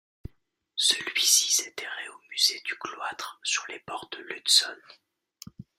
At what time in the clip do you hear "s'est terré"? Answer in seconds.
1.53-2.09